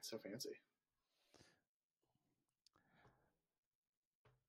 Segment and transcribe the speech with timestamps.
[0.00, 0.50] so fancy.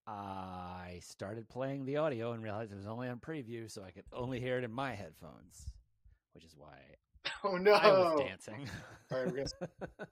[0.07, 4.03] I started playing the audio and realized it was only on preview, so I could
[4.11, 5.67] only hear it in my headphones,
[6.33, 6.77] which is why
[7.43, 7.73] Oh no!
[7.73, 8.67] I was dancing.
[9.11, 10.07] All right, we're gonna,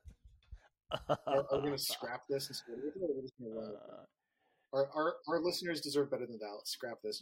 [1.28, 3.70] are, are we gonna scrap this and split it, or are we just gonna run
[3.72, 3.82] with it?
[3.92, 6.52] Uh, Our, our our listeners deserve better than that.
[6.56, 7.22] Let's scrap this.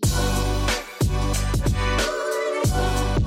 [2.70, 3.27] and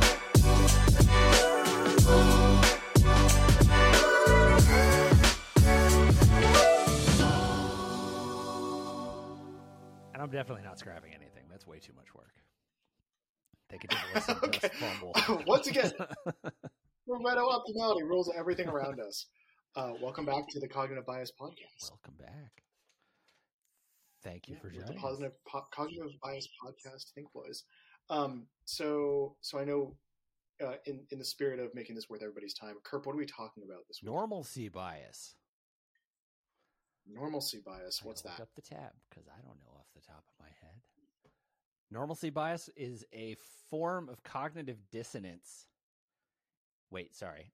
[10.20, 11.44] I'm definitely not scrapping anything.
[11.50, 12.34] That's way too much work.
[13.70, 14.68] They could just Okay.
[14.78, 15.14] fumble.
[15.46, 15.90] Once again,
[17.08, 19.26] Meadow optimality rules everything around us.
[19.76, 21.90] Uh, welcome back to the Cognitive Bias Podcast.
[21.90, 22.62] welcome back.
[24.22, 24.86] Thank you Yeah, for joining.
[24.94, 25.00] the.
[25.00, 27.12] Positive po- Cognitive Bias Podcast.
[27.14, 27.64] Think boys.
[28.10, 29.96] Um, so so I know.
[30.62, 33.24] Uh, in in the spirit of making this worth everybody's time, Kirk, what are we
[33.24, 34.10] talking about this week?
[34.12, 35.36] Normalcy bias.
[37.10, 38.00] Normalcy bias.
[38.04, 38.38] What's that?
[38.40, 40.80] Up the tab because I don't know the top of my head.
[41.90, 43.34] Normalcy bias is a
[43.70, 45.66] form of cognitive dissonance.
[46.90, 47.52] Wait, sorry.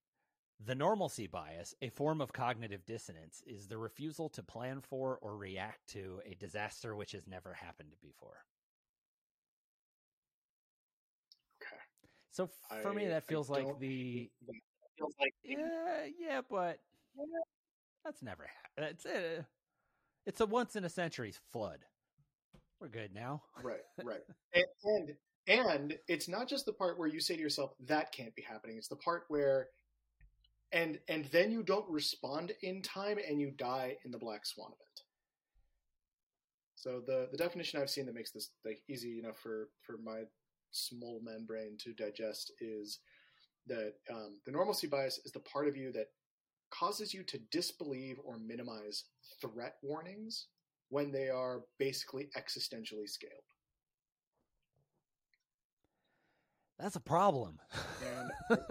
[0.65, 5.37] The normalcy bias, a form of cognitive dissonance, is the refusal to plan for or
[5.37, 8.45] react to a disaster which has never happened before.
[11.63, 11.77] Okay.
[12.31, 12.51] So
[12.83, 14.31] for me, I- that I feels like the
[14.99, 16.81] feels like yeah, yeah, but
[18.05, 18.95] that's never happened.
[18.97, 19.43] It's a, eh,
[20.27, 21.85] it's a once in a century flood.
[22.81, 23.43] We're good now.
[23.63, 24.21] right, right,
[24.55, 25.17] and, and
[25.49, 28.77] and it's not just the part where you say to yourself that can't be happening.
[28.77, 29.69] It's the part where,
[30.73, 34.69] and and then you don't respond in time and you die in the black swan
[34.69, 35.03] event.
[36.75, 40.23] So the the definition I've seen that makes this like easy enough for for my
[40.73, 42.99] small man brain to digest is
[43.67, 46.09] that um, the normalcy bias is the part of you that
[46.71, 49.05] causes you to disbelieve or minimize
[49.41, 50.49] threat warnings
[50.89, 53.33] when they are basically existentially scaled.
[56.79, 57.59] That's a problem.
[58.51, 58.59] And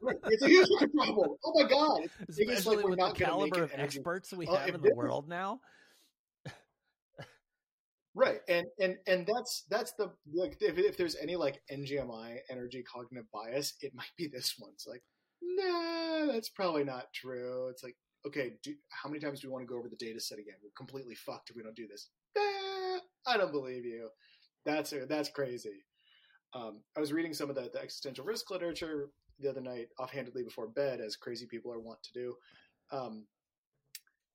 [0.00, 1.36] right, it's a huge problem.
[1.44, 2.08] Oh my god!
[2.26, 4.54] It's Especially like, we're with the not gonna make caliber of energy- experts we Oh,
[4.54, 5.60] have if in the world now.
[8.14, 12.82] Right, and and and that's that's the like if, if there's any like NGMI energy
[12.82, 14.72] cognitive bias, it might be this one.
[14.72, 15.02] It's like,
[15.42, 17.68] nah, that's probably not true.
[17.68, 17.94] It's like,
[18.26, 20.54] okay, do, how many times do we want to go over the data set again?
[20.62, 22.08] We're completely fucked if we don't do this.
[22.36, 24.08] Nah, I don't believe you.
[24.64, 25.84] That's that's crazy.
[26.54, 30.42] Um, I was reading some of the, the existential risk literature the other night offhandedly
[30.42, 32.34] before bed, as crazy people are wont to do.
[32.90, 33.26] Um,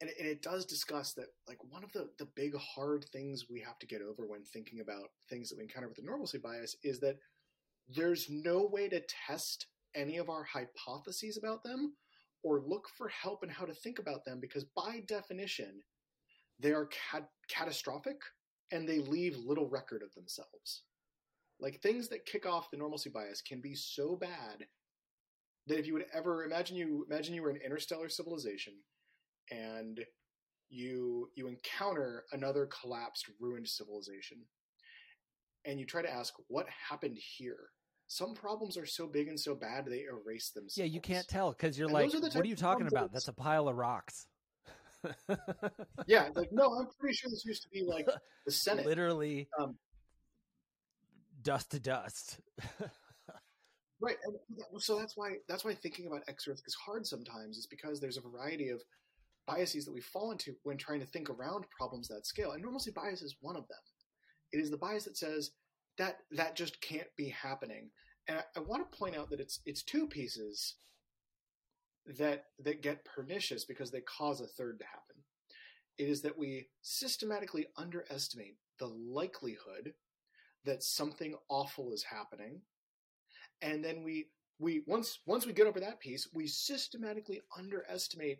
[0.02, 3.62] and and it does discuss that like one of the the big hard things we
[3.62, 6.76] have to get over when thinking about things that we encounter with the normalcy bias
[6.84, 7.18] is that
[7.90, 11.94] there's no way to test any of our hypotheses about them
[12.44, 15.82] or look for help in how to think about them because by definition
[16.60, 18.18] they are cat- catastrophic
[18.72, 20.84] and they leave little record of themselves.
[21.60, 24.66] Like things that kick off the normalcy bias can be so bad
[25.68, 28.74] that if you would ever imagine you imagine you were an interstellar civilization
[29.52, 30.04] and
[30.70, 34.40] you you encounter another collapsed ruined civilization
[35.66, 37.70] and you try to ask what happened here
[38.08, 41.52] some problems are so big and so bad they erase themselves Yeah, you can't tell
[41.52, 43.12] because you're And like, those are the what are you talking about?
[43.12, 44.28] That's a pile of rocks.
[46.08, 48.08] yeah like no i'm pretty sure this used to be like
[48.46, 49.76] the senate Literally Um,
[51.42, 52.40] dust to dust.
[54.00, 54.18] Right.
[54.26, 58.00] And so that's why that's why thinking about X risk is hard sometimes, is because
[58.00, 58.82] there's a variety of
[59.48, 62.52] biases that we fall into when trying to think around problems that scale.
[62.52, 63.78] And normalcy bias is one of them.
[64.52, 65.52] It is the bias that says
[65.98, 67.90] that that just can't be happening.
[68.28, 70.76] And I, I want to point out that it's it's two pieces
[72.18, 75.24] that that get pernicious because they cause a third to happen.
[75.98, 79.94] It is that we systematically underestimate the likelihood
[80.66, 82.62] that something awful is happening
[83.62, 84.28] and then we
[84.60, 88.40] we once once we get over that piece we systematically underestimate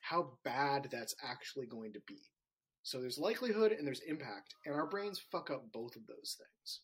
[0.00, 2.20] how bad that's actually going to be
[2.82, 6.80] so there's likelihood and there's impact and our brains fuck up both of those things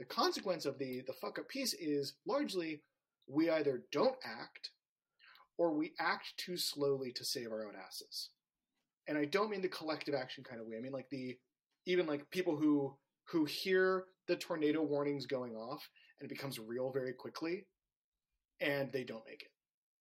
[0.00, 2.82] the consequence of the the fuck up piece is largely
[3.28, 4.70] we either don't act
[5.58, 8.30] or we act too slowly to save our own asses.
[9.06, 10.78] And i don't mean the collective action kind of way.
[10.78, 11.36] I mean like the
[11.86, 12.96] even like people who
[13.28, 15.86] who hear the tornado warnings going off
[16.18, 17.66] and it becomes real very quickly
[18.58, 19.50] and they don't make it.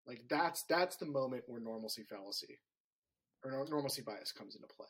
[0.07, 2.61] Like that's that's the moment where normalcy fallacy
[3.43, 4.87] or normalcy bias comes into play.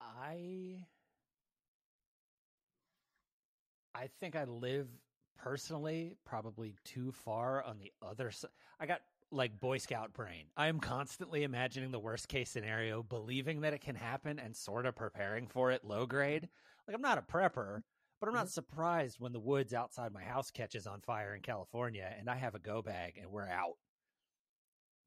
[0.00, 0.86] I
[3.96, 4.88] I think I live
[5.38, 8.50] personally probably too far on the other side.
[8.78, 9.00] I got
[9.30, 10.44] like Boy Scout brain.
[10.56, 14.86] I am constantly imagining the worst case scenario, believing that it can happen, and sort
[14.86, 16.48] of preparing for it low grade.
[16.86, 17.80] Like I'm not a prepper,
[18.20, 22.08] but I'm not surprised when the woods outside my house catches on fire in California
[22.18, 23.74] and I have a go bag and we're out.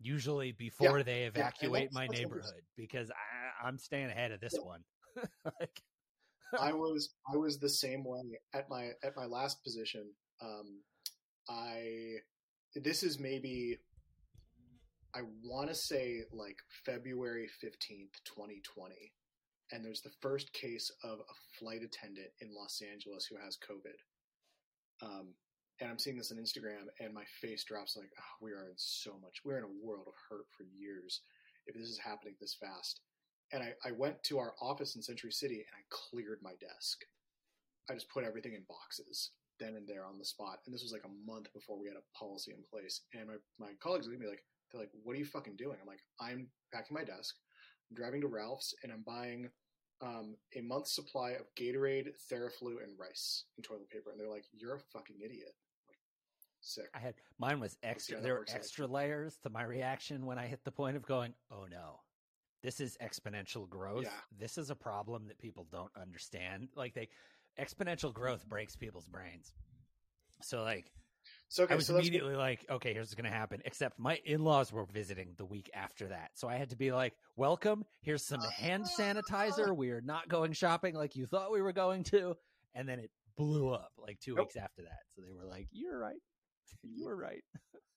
[0.01, 4.39] Usually before Yeah, they yeah, evacuate that's- my neighborhood because I, I'm staying ahead of
[4.39, 4.65] this Yeah.
[4.65, 4.83] one.
[5.59, 5.81] like,
[6.57, 10.05] I was I was the same way at my at my last position.
[10.41, 10.81] Um,
[11.49, 12.15] I
[12.75, 13.77] this is maybe
[15.15, 19.13] I want to say like February fifteenth, twenty twenty,
[19.71, 23.97] and there's the first case of a flight attendant in Los Angeles who has COVID.
[25.01, 25.33] Um,
[25.81, 28.73] and I'm seeing this on Instagram, and my face drops like, oh, we are in
[28.75, 29.39] so much.
[29.45, 31.21] We're in a world of hurt for years
[31.67, 32.99] if this is happening this fast
[33.51, 37.03] and I, I went to our office in Century City and I cleared my desk.
[37.89, 40.59] I just put everything in boxes then and there on the spot.
[40.65, 43.01] And this was like a month before we had a policy in place.
[43.13, 45.77] And my, my colleagues at me like, they're like, what are you fucking doing?
[45.81, 47.35] I'm like, I'm packing my desk.
[47.89, 49.49] I'm driving to Ralph's and I'm buying
[50.01, 54.11] um, a month's supply of Gatorade, Theraflu, and rice and toilet paper.
[54.11, 55.51] And they're like, you're a fucking idiot.
[55.51, 55.99] I'm like,
[56.61, 56.89] sick.
[56.95, 58.21] I had mine was extra.
[58.21, 61.65] there were extra layers to my reaction when I hit the point of going, "Oh
[61.69, 61.99] no,
[62.63, 64.03] this is exponential growth.
[64.03, 64.09] Yeah.
[64.37, 66.69] This is a problem that people don't understand.
[66.75, 67.09] Like they,
[67.59, 69.53] exponential growth breaks people's brains.
[70.41, 70.91] So like,
[71.49, 73.61] So okay, I was so immediately like, okay, here's what's gonna happen.
[73.65, 77.13] Except my in-laws were visiting the week after that, so I had to be like,
[77.35, 77.85] welcome.
[78.01, 78.51] Here's some uh-huh.
[78.51, 79.75] hand sanitizer.
[79.75, 82.35] We are not going shopping like you thought we were going to,
[82.73, 84.47] and then it blew up like two Nope.
[84.47, 84.99] weeks after that.
[85.15, 86.19] So they were like, you're right.
[86.83, 87.43] you were right.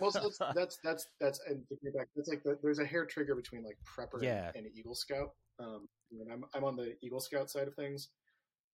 [0.00, 2.84] well, so that's that's that's that's and to get back, that's like the, there's a
[2.84, 4.50] hair trigger between like prepper and- Yeah.
[4.54, 5.30] and, Eagle Scout.
[5.58, 8.08] Um, and I'm I'm on the Eagle Scout side of things,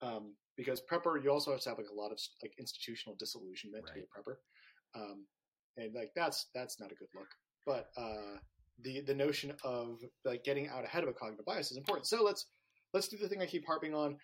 [0.03, 3.87] um, because prepper you also have to have like a lot of like institutional disillusionment
[3.87, 4.37] to be a prepper,
[4.95, 5.27] um,
[5.77, 7.29] and like that's that's not a good look.
[7.67, 8.39] But uh,
[8.83, 12.07] the the notion of like getting out ahead of a cognitive bias is important.
[12.07, 12.47] So let's
[12.95, 14.17] let's do the thing I keep harping on.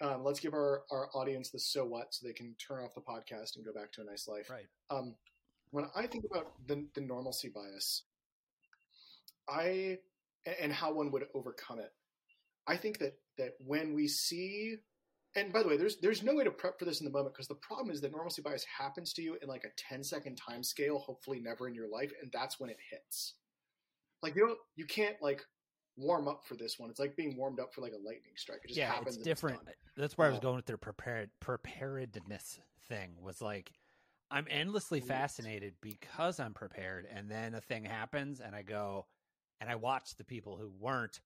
[0.00, 3.00] Um, let's give our, our audience the so what so they can turn off the
[3.00, 4.66] podcast and go back to a nice life Right.
[4.90, 5.14] um,
[5.76, 8.04] when I think about the, the normalcy bias,
[9.46, 9.98] I
[10.60, 11.92] and how one would overcome it,
[12.66, 14.76] I think that that when we see,
[15.34, 17.34] and by the way, there's there's no way to prep for this in the moment
[17.34, 20.36] because the problem is that normalcy bias happens to you in like a 10 second
[20.36, 23.34] time scale, hopefully never in your life, and that's when it hits.
[24.22, 25.42] Like you don't, you can't like
[25.98, 26.88] warm up for this one.
[26.88, 28.60] It's like being warmed up for like a lightning strike.
[28.64, 29.16] It just yeah, happens.
[29.16, 29.62] it's different.
[29.62, 29.74] done.
[29.98, 33.16] That's where I was Uh, going with their prepared preparedness thing.
[33.20, 33.72] Was like,
[34.30, 39.06] I'm endlessly fascinated because I'm prepared, and then a thing happens, and I go,
[39.60, 41.20] and I watch the people who weren't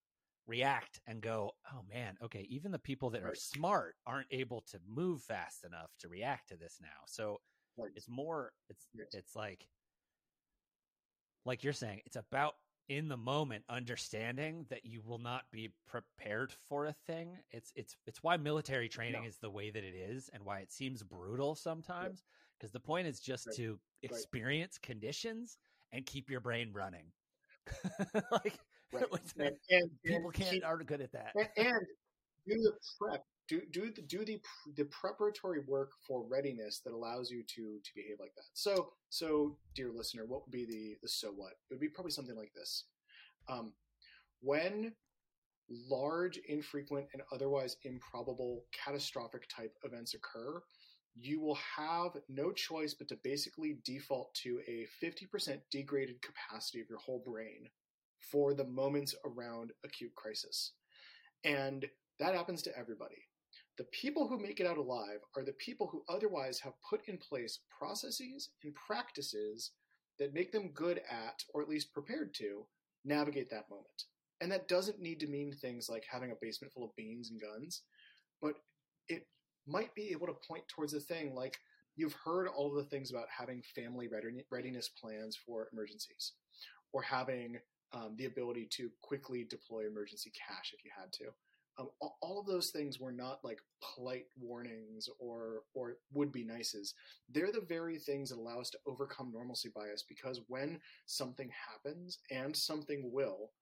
[0.47, 4.79] react and go, oh man, okay, even the people that are smart aren't able to
[4.87, 6.89] move fast enough to react to this now.
[7.07, 7.41] So
[7.97, 9.67] it's more, it's it's like,
[11.47, 12.55] like you're saying, it's about
[12.89, 17.39] in the moment understanding that you will not be prepared for a thing.
[17.51, 19.29] It's it's it's why military training No.
[19.29, 22.25] is the way that it is and why it seems brutal sometimes
[22.61, 23.57] because the point is just Right.
[23.57, 25.59] to experience conditions
[25.93, 27.11] and keep your brain running.
[28.31, 28.59] Like
[28.93, 29.05] Right.
[29.39, 31.33] And, and, people and can't keep- aren't good at that.
[31.37, 31.87] and, and
[32.47, 34.41] do the prep do do the do the
[34.77, 38.45] the preparatory work for readiness that allows you to to behave like that.
[38.53, 41.53] So so dear listener what would be the the so what?
[41.71, 42.87] It would be probably something like this.
[43.49, 43.73] Um
[44.41, 44.93] when
[45.89, 50.61] large infrequent and otherwise improbable catastrophic type events occur
[51.15, 56.89] you will have no choice but to basically default to a 50% degraded capacity of
[56.89, 57.69] your whole brain
[58.31, 60.73] for the moments around acute crisis
[61.45, 61.87] and
[62.19, 63.27] that happens to everybody.
[63.79, 67.17] The people who make it out alive are the people who otherwise have put in
[67.17, 69.73] place processes and practices
[70.19, 72.67] that make them good at, or at least prepared to,
[73.05, 74.05] navigate that moment.
[74.43, 77.41] And that doesn't need to mean things like having a basement full of beans and
[77.41, 77.83] guns,
[78.43, 78.55] but
[79.71, 81.59] might be able to point towards a thing like
[81.97, 86.33] you've heard all the things about having family readiness- plans for emergencies,
[86.93, 87.59] or having
[87.93, 91.25] um, the ability to quickly deploy emergency cash if you had to.
[91.79, 93.61] Um, all, all of those things were not like
[93.95, 96.95] polite warnings or or would be nices.
[97.29, 102.19] They're the very things that allow us to overcome normalcy bias because when something happens
[102.31, 103.53] and something will,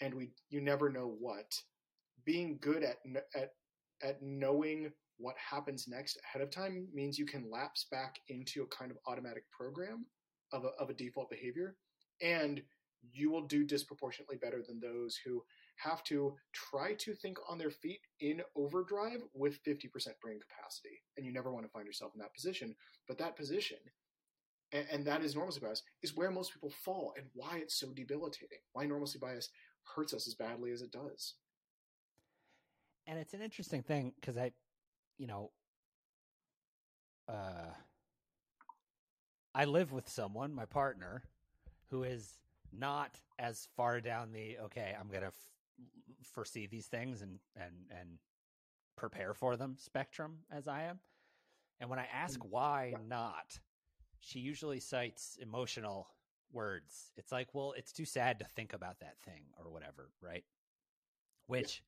[0.00, 1.60] and we you never know what,
[2.24, 2.98] being good at
[3.34, 3.52] at
[4.02, 8.66] at knowing what happens next ahead of time means you can lapse back into a
[8.66, 10.06] kind of automatic program
[10.52, 11.76] of a, of a default behavior
[12.22, 12.62] and
[13.12, 15.42] you will do disproportionately better than those who
[15.76, 19.88] have to try to think on their feet in overdrive with 50%
[20.20, 21.02] brain capacity.
[21.16, 22.74] And you never want to find yourself in that position.
[23.06, 23.78] But that position,
[24.72, 27.92] and, and that is normalcy bias, is where most people fall and why it's so
[27.94, 29.50] debilitating, why normalcy bias
[29.84, 31.34] hurts us as badly as it does.
[33.06, 34.52] And it's an interesting thing because I,
[35.18, 35.50] you know,
[37.28, 37.72] uh,
[39.54, 41.22] I live with someone, my partner,
[41.90, 42.32] who is
[42.72, 44.94] not as far down the okay.
[44.98, 45.50] I'm gonna f-
[46.22, 48.18] foresee these things and and and
[48.96, 51.00] prepare for them spectrum as I am.
[51.80, 52.50] And when I ask Mm.
[52.50, 53.58] why not,
[54.20, 56.08] she usually cites emotional
[56.52, 57.12] words.
[57.16, 60.44] It's like, well, it's too sad to think about that thing or whatever, right?
[61.46, 61.82] Which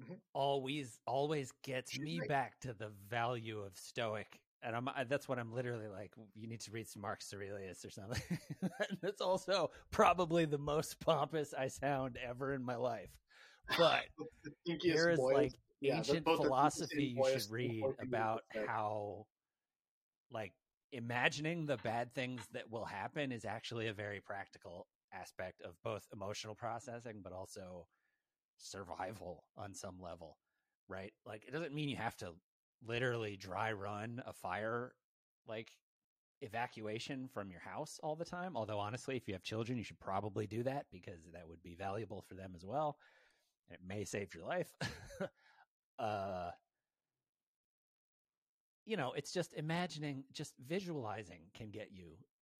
[0.00, 0.20] Mhm.
[0.32, 5.38] always always gets me back to the value of stoic and I'm I- that's what
[5.38, 8.22] I'm literally like you need to read some Marcus Aurelius or something.
[9.02, 13.10] that's also probably the most pompous I sound ever in my life.
[13.76, 14.04] But
[14.44, 18.42] The here is boys- like yeah, ancient both the thinkiest philosophy you should read about
[18.66, 19.26] how
[20.30, 20.52] like
[20.92, 26.06] imagining the bad things that will happen is actually a very practical aspect of both
[26.12, 27.86] emotional processing but also
[28.62, 30.38] survival on some level
[30.88, 31.12] right?
[31.24, 32.32] Like it doesn't mean you have to
[32.86, 34.94] literally dry run a fire
[35.46, 35.70] like
[36.42, 40.00] evacuation from your house all the time although honestly if you have children you should
[40.00, 42.98] probably do that because that would be valuable for them as well
[43.70, 44.74] it may save your life.
[45.98, 46.50] Uh
[48.84, 52.16] you know it's just imagining just visualizing can get you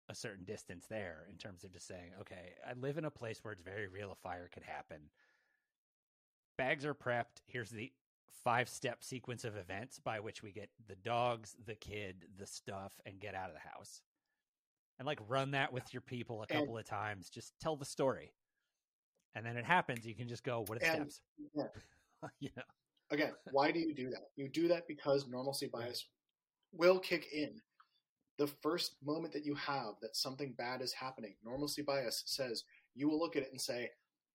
[0.09, 3.43] a certain distance there in terms of just saying okay i live in a place
[3.43, 4.99] where it's very real a fire could happen
[6.59, 7.93] bags are prepped here's the
[8.45, 12.93] five step sequence of events by which we get the dogs the kid the stuff
[13.07, 14.03] and get out of the house
[14.99, 17.85] and like run that with your people a And- couple of times just tell the
[17.85, 18.33] story
[19.35, 21.21] and then it happens you can just go what are the And- steps
[21.55, 21.65] yeah.
[22.41, 22.63] you know
[23.11, 24.31] Again, why do you do that?
[24.37, 26.07] You do that because normalcy bias
[26.73, 27.61] will kick in.
[28.39, 33.11] The first moment that you have that something bad is happening, normalcy bias says you
[33.11, 33.91] will look at it and say,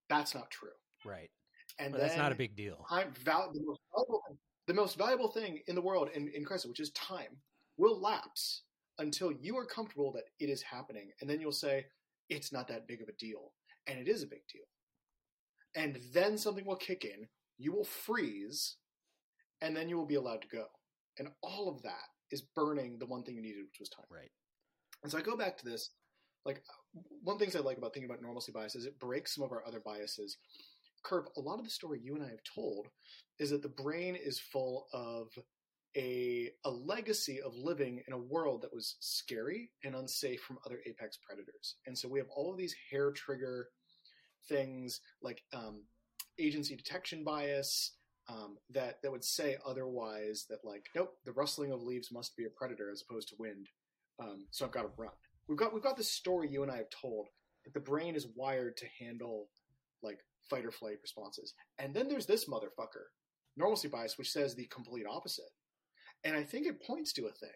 [0.10, 0.70] "That's not true."
[1.06, 1.32] right
[1.79, 4.98] And but that's not a big deal time val- the most valuable thing, the most
[4.98, 7.38] valuable thing in the world in, in crisis, which is time,
[7.77, 8.63] will lapse
[9.00, 11.86] until you are comfortable that it is happening, and then you'll say
[12.29, 13.53] it's not that big of a deal,
[13.88, 14.63] and it is a big deal.
[15.75, 18.77] And then something will kick in, you will freeze,
[19.62, 20.65] and then you will be allowed to go.
[21.19, 24.05] And all of that is burning the one thing you needed, which was time.
[24.10, 24.31] right
[25.03, 25.91] And so I go back to this.
[26.46, 26.63] Like
[27.22, 29.65] one things I like about thinking about normalcy bias is it breaks some of our
[29.67, 30.38] other biases.
[31.04, 32.88] Kirk, a lot of the story you and I have told
[33.39, 35.27] is that the brain is full of
[35.96, 40.80] a a legacy of living in a world that was scary and unsafe from other
[40.86, 41.75] apex predators.
[41.86, 43.70] And so we have all of these hair trigger
[44.48, 45.84] things like um,
[46.39, 47.96] agency detection bias
[48.30, 52.46] um, that that would say otherwise that like nope the rustling of leaves must be
[52.46, 53.68] a predator as opposed to wind
[54.20, 55.12] um, so I've got to run.
[55.48, 57.27] We've got we've got this story you and I have told
[57.63, 59.50] that the brain is wired to handle
[60.01, 63.08] like fight or flight responses, and then there's this motherfucker,
[63.56, 65.51] normalcy bias, which says the complete opposite.
[66.24, 67.50] And I think it points to a thing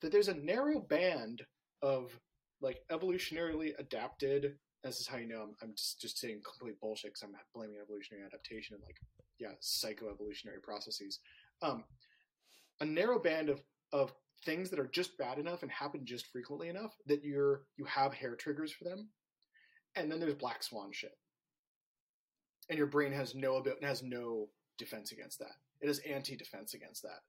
[0.00, 1.42] that there's a narrow band
[1.82, 2.18] of
[2.60, 4.54] like evolutionarily adapted.
[4.82, 7.76] This is how you know I'm, I'm just, just saying complete bullshit because I'm blaming
[7.82, 8.96] evolutionary adaptation and like
[9.38, 11.20] yeah psychoevolutionary processes.
[11.62, 11.84] Um,
[12.80, 14.12] a narrow band of of
[14.44, 18.12] things that are just bad enough and happen just frequently enough that you're you have
[18.12, 19.08] hair triggers for them,
[19.96, 21.16] and then there's black swan shit,
[22.68, 25.56] and your brain has no ability has no defense against that.
[25.80, 27.20] It has anti defense against that.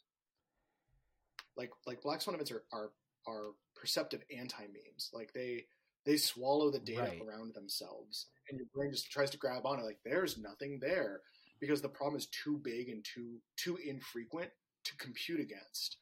[1.57, 2.91] Like like black swan events are are,
[3.27, 5.09] are perceptive anti memes.
[5.13, 5.65] Like they
[6.05, 7.21] they swallow the data Right.
[7.21, 9.83] around themselves, and your brain just tries to grab on it.
[9.85, 11.21] Like there's nothing there
[11.59, 14.51] because the problem is too big and too too infrequent
[14.83, 15.97] to compute against.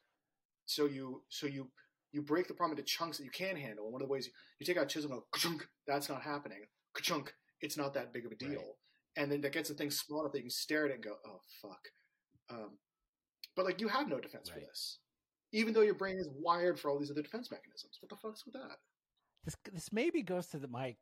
[0.66, 1.70] So you so you
[2.12, 3.86] you break the problem into chunks that you can handle.
[3.86, 5.22] And one of the ways you, you take out chisel and
[5.58, 6.60] go that's not happening.
[6.94, 8.50] Ka-chunk, it's not that big of a deal.
[8.50, 8.58] Right.
[9.16, 11.04] And then that gets the thing small enough that you can stare at it and
[11.04, 11.88] go, oh fuck.
[12.50, 12.78] Um,
[13.56, 14.98] but like you have no defense for this,
[15.52, 17.98] even though your brain is wired for all these other defense mechanisms.
[18.00, 18.78] What the fuck's with that?
[19.44, 20.94] this this maybe goes to the, my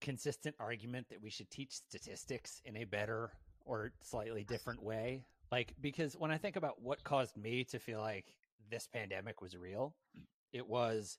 [0.00, 3.32] consistent argument that we should teach statistics in a better
[3.64, 8.00] or slightly different way like because when i think about what caused me to feel
[8.00, 8.34] like
[8.70, 9.94] this pandemic was real
[10.52, 11.18] it was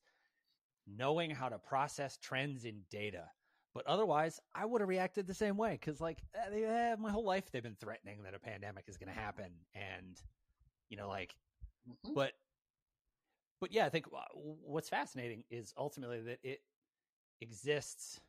[0.88, 3.26] knowing how to process trends in data
[3.74, 7.12] but otherwise i would have reacted the same way because like eh, they, eh, my
[7.12, 10.22] whole life they've been threatening that a pandemic is going to happen and
[10.90, 11.36] you know like
[11.90, 12.14] Mhm.
[12.14, 12.34] but
[13.60, 16.62] but yeah i think what's fascinating is ultimately that it
[17.42, 18.20] exists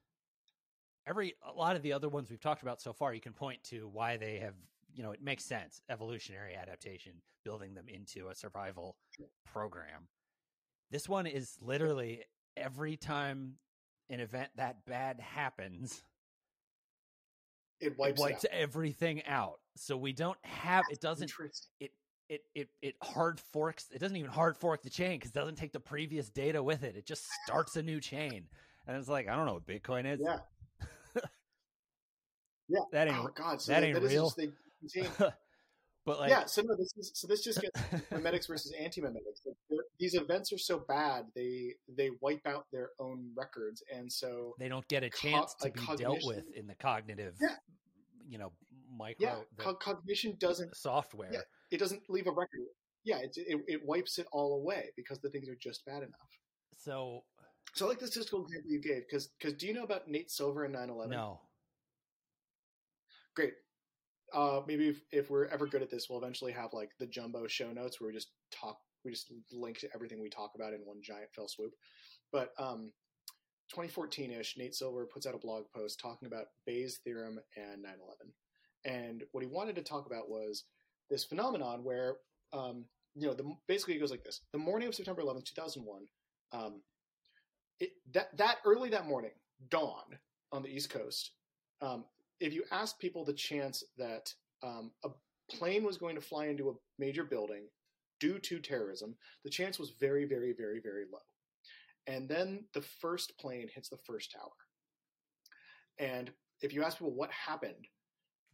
[1.07, 3.63] every a lot of the other ones we've talked about so far, you can point
[3.65, 4.55] to why they have.
[4.95, 5.81] You know, it makes sense.
[5.89, 7.13] Evolutionary adaptation,
[7.45, 8.97] building them into a survival
[9.47, 10.09] program.
[10.91, 12.25] This one is literally
[12.59, 13.55] every time
[14.11, 16.03] an event that bad happens,
[17.81, 18.59] It wipes, it wipes it out.
[18.59, 19.59] everything out.
[19.77, 21.33] So we don't have it doesn't
[21.81, 21.93] it
[22.29, 25.57] it it it hard forks it doesn't even hard fork the chain because it doesn't
[25.57, 26.97] take the previous data with it.
[26.97, 28.45] It just starts a new chain.
[28.87, 30.21] And it's like, I don't know what Bitcoin is.
[30.23, 30.39] Yeah.
[32.69, 32.81] Yeah.
[32.93, 34.25] That ain't oh God, so that they- ain't that is real.
[34.27, 34.49] just- they
[35.03, 35.33] contain
[36.05, 37.81] but like yeah, so no, this is so this just gets
[38.13, 39.47] memetics versus anti-memetics.
[39.47, 44.55] Like, these events are so bad, they they wipe out their own records, and so
[44.59, 47.57] they don't get a co- chance to like be dealt with in the cognitive Yeah.
[48.29, 48.53] you know
[48.97, 51.31] micro yeah, co- cognition doesn't software.
[51.33, 51.41] yeah.
[51.71, 52.61] it doesn't leave a record.
[53.05, 56.31] Yeah, it, it it wipes it all away because the things are just bad enough.
[56.77, 57.23] So
[57.75, 60.31] So I like the statistical example you gave because because do you know about Nate
[60.31, 61.11] Silver and 9/11?
[61.11, 61.41] no.
[63.35, 63.55] Great.
[64.35, 67.47] Uh, maybe if, if we're ever good at this, we'll eventually have like the jumbo
[67.47, 70.81] show notes where we just talk, we just link to everything we talk about in
[70.81, 71.73] one giant fell swoop.
[72.33, 72.93] But um,
[73.75, 78.31] 2014-ish, Nate Silver puts out a blog post talking about Bayes' theorem and 9/11,
[78.85, 80.65] and what he wanted to talk about was
[81.11, 82.17] this phenomenon where,
[82.53, 82.85] um,
[83.15, 86.07] you know, the, basically it goes like this: the morning of September 11th, 2001,
[86.53, 86.83] um,
[87.81, 89.33] it, that that early that morning,
[89.69, 90.19] dawn
[90.53, 91.33] on the East Coast.
[91.81, 92.05] Um,
[92.43, 94.35] if you ask people the chance that
[94.65, 95.11] um, a
[95.49, 97.69] plane was going to fly into a major building
[98.19, 101.21] due to terrorism, the chance was very, very, very, very low.
[102.09, 104.51] And then the first plane hits the first tower.
[105.99, 107.87] And if you ask people what happened,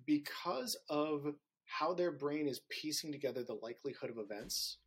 [0.07, 1.27] because of
[1.65, 4.79] how their brain is piecing together the likelihood of events,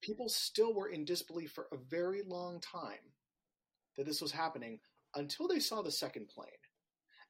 [0.00, 3.12] people still were in disbelief for a very long time
[3.98, 4.78] that this was happening
[5.14, 6.48] until they saw the second plane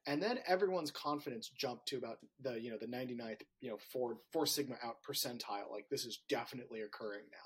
[0.06, 4.18] and then everyone's confidence jumped to about the you know the 99th you know four
[4.32, 5.70] four sigma out percentile.
[5.70, 7.38] Like this is definitely occurring now.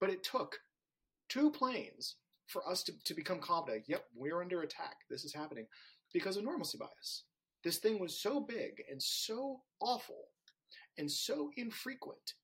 [0.00, 0.56] But it took
[1.28, 2.16] two planes
[2.48, 4.96] for us to, to become confident yep we're under attack.
[5.08, 5.66] This is happening
[6.12, 7.24] because of normalcy bias.
[7.62, 10.28] This thing was so big and so awful
[10.98, 12.34] and so infrequent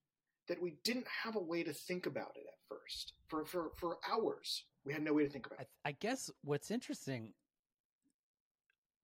[0.48, 3.14] that we didn't have a way to think about it at first.
[3.28, 6.30] For for, for hours we had no way to think about I, it I guess
[6.44, 7.32] what's interesting,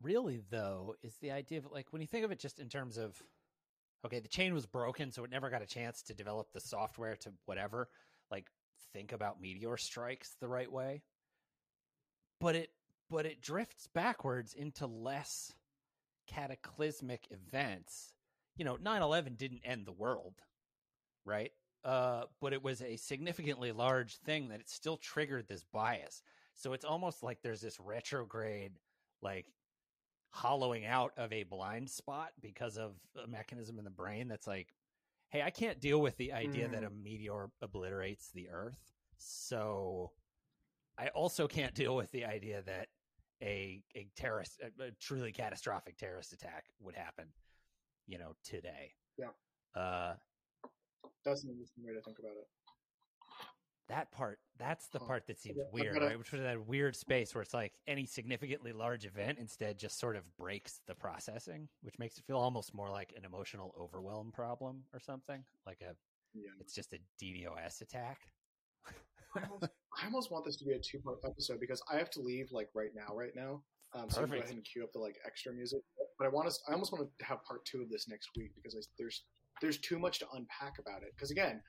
[0.02, 2.98] really, though, is the idea of like when you think of it just in terms
[2.98, 3.20] of,
[4.04, 7.16] okay, the chain was broken, so it never got a chance to develop the software
[7.16, 7.88] to whatever,
[8.30, 8.46] like
[8.92, 11.02] think about meteor strikes the right way.
[12.40, 12.70] But it,
[13.08, 15.52] but it drifts backwards into less
[16.26, 18.12] cataclysmic events.
[18.56, 20.34] You know, 9 11 didn't end the world,
[21.24, 21.52] right?
[21.84, 26.22] Uh, but it was a significantly large thing that it still triggered this bias.
[26.54, 28.72] So it's almost like there's this retrograde,
[29.20, 29.46] like
[30.32, 32.92] hollowing out of a blind spot because of
[33.22, 34.74] a mechanism in the brain that's like,
[35.28, 38.92] hey, I can't deal with the idea that a meteor obliterates the Earth.
[39.18, 40.10] So
[40.98, 42.88] I also can't deal with the idea that
[43.42, 47.26] a a terrorist, a, a truly catastrophic terrorist attack would happen,
[48.06, 48.94] you know, today.
[49.18, 49.80] Yeah.
[49.80, 50.14] Uh,
[51.24, 52.48] that's an interesting way to think about it
[53.92, 55.06] that part that's the Huh.
[55.06, 58.72] part that seems weird right which was that weird space where it's like any significantly
[58.72, 62.90] large event instead just sort of breaks the processing which makes it feel almost more
[62.90, 65.94] like an emotional overwhelm problem or something like a
[66.34, 68.28] yeah it's just a ddos attack
[69.34, 69.64] I almost,
[70.00, 72.52] I almost want this to be a two part episode because I have to leave
[72.52, 73.62] like right now, right now.
[73.94, 75.80] Um, so go ahead and cue up the like extra music.
[76.18, 78.52] But I want to, I almost want to have part two of this next week
[78.54, 79.24] because I, there's
[79.60, 81.12] there's too much to unpack about it.
[81.16, 81.62] Because again,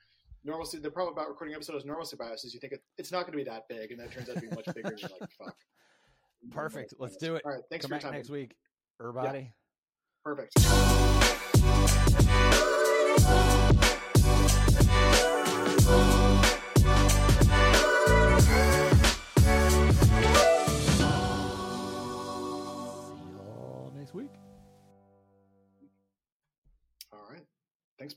[0.44, 0.80] normalcy.
[0.80, 3.38] The problem about recording episodes normalcy bias is you think it, it's not going to
[3.38, 4.90] be that big, and that turns out to be much bigger.
[4.90, 5.56] and you're like, fuck.
[6.52, 8.14] perfect let's do it All right, thanks come for your time.
[8.14, 8.56] next week
[9.00, 9.54] everybody
[10.26, 11.40] Perfect.